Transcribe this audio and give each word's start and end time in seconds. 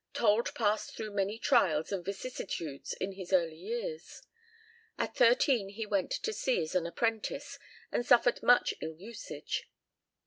Told 0.13 0.55
passed 0.55 0.95
through 0.97 1.11
many 1.13 1.37
trials 1.37 1.91
and 1.91 2.03
vicissitudes 2.03 2.93
in 2.93 3.11
his 3.11 3.31
early 3.31 3.55
years. 3.59 4.23
At 4.97 5.15
thirteen 5.15 5.69
he 5.69 5.85
went 5.85 6.09
to 6.09 6.33
sea 6.33 6.63
as 6.63 6.73
an 6.73 6.87
apprentice, 6.87 7.59
and 7.91 8.03
suffered 8.03 8.41
much 8.41 8.73
ill 8.81 8.95
usage. 8.97 9.69